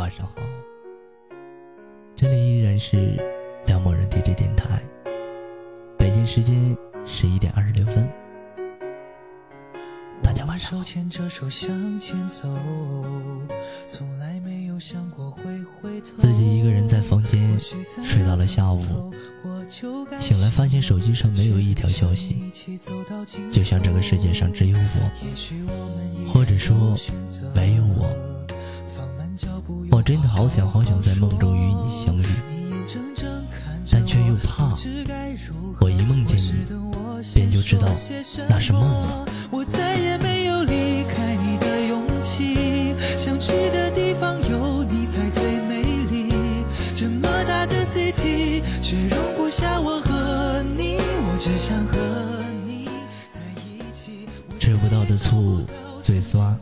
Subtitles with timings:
[0.00, 0.36] 晚上好，
[2.16, 3.22] 这里依然是
[3.66, 4.82] 梁某人 DJ 电台，
[5.98, 8.08] 北京时间十一点二十六分，
[10.22, 10.84] 大家晚上好。
[16.16, 19.12] 自己一个人在房间睡到了下午，
[20.18, 22.50] 醒来发现手机上没有一条消息，
[23.50, 26.96] 就像这个世界上只有我，或者说
[27.54, 28.29] 没有我。
[29.90, 32.26] 我真的好想好想在梦中与你相遇，
[33.90, 34.76] 但却又怕，
[35.80, 36.64] 我一梦见你，
[37.34, 37.88] 便就知道
[38.48, 39.24] 那是梦了。
[39.50, 46.32] 我再也没有离开你的勇气，想去的地方有你才最美丽。
[46.94, 51.98] 这么大的 city，却容不下我和你，我只想和
[52.64, 52.86] 你
[53.32, 54.28] 在一起。
[54.58, 55.64] 吃不到的醋
[56.02, 56.58] 最酸，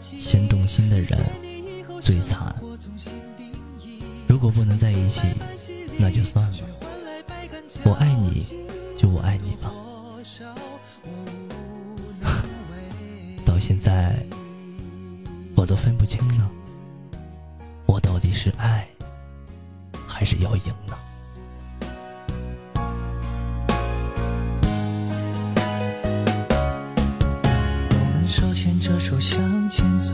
[0.00, 1.18] 先动心的人
[2.10, 2.52] 最惨。
[4.26, 5.28] 如果不能在一起，
[5.96, 6.58] 那就算了。
[7.84, 8.44] 我爱你，
[8.98, 9.72] 就我爱你吧。
[13.46, 14.20] 到现在，
[15.54, 16.50] 我都分不清了，
[17.86, 18.88] 我到底是爱，
[20.04, 20.98] 还是要赢呢？
[27.92, 30.12] 我们手牵着手向前走，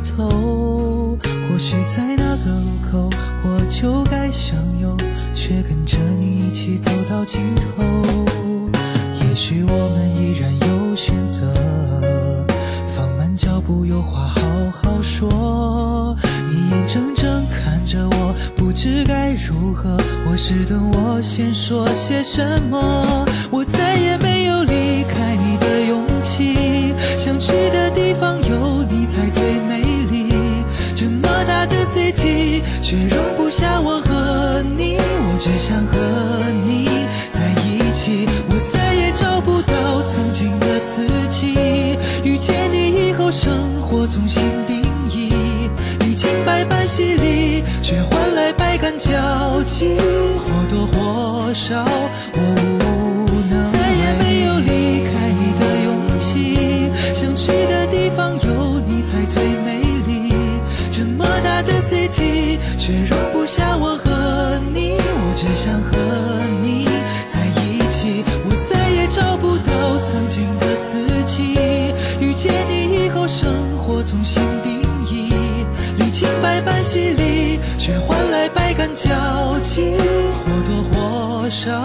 [0.00, 1.18] 头。
[1.22, 3.10] 或许在那个路口，
[3.44, 4.96] 我就该向右，
[5.34, 7.84] 却跟着你一起走到尽头。
[9.22, 11.52] 也许我们依然有选择，
[12.88, 14.40] 放慢脚步，有话好
[14.72, 16.16] 好说。
[16.48, 19.96] 你眼睁睁看着我，不知该如何。
[20.26, 26.94] 或是等我先说些什么，我再也没有离开你的勇气。
[27.16, 29.69] 想去的地方有你才最美。
[31.66, 34.96] 的 city，却容不下我和你。
[34.98, 35.98] 我只想和
[36.64, 36.88] 你
[37.30, 38.26] 在一起。
[38.48, 41.54] 我再也找不到曾经的自己。
[42.24, 44.82] 遇见你以后，生活重新定
[45.12, 45.32] 义。
[46.00, 49.96] 历经百般洗礼，却换来百感交集。
[50.36, 51.84] 或多或少，
[52.34, 52.79] 我无
[62.80, 64.96] 却容不下我和你。
[64.96, 65.92] 我只想和
[66.62, 66.88] 你
[67.30, 68.24] 在一起。
[68.46, 71.58] 我再也找不到曾经的自己。
[72.20, 74.80] 遇见你以后，生活重新定
[75.10, 75.30] 义。
[75.98, 79.12] 历经百般洗礼，却换来百感交
[79.62, 79.92] 集。
[80.40, 81.84] 或多或少